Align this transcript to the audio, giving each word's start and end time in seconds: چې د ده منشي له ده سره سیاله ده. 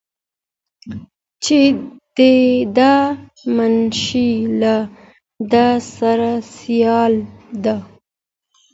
چې 1.43 1.59
د 2.17 2.19
ده 2.77 2.93
منشي 3.55 4.29
له 4.61 4.75
ده 5.51 5.67
سره 5.95 6.31
سیاله 6.55 7.23
ده. 7.63 7.75